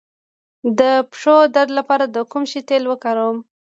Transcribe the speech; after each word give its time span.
د 0.79 0.81
پښو 1.11 1.35
درد 1.55 1.71
لپاره 1.79 2.05
د 2.15 2.17
کوم 2.31 2.43
شي 2.51 2.59
تېل 2.69 2.83
وکاروم؟ 2.87 3.37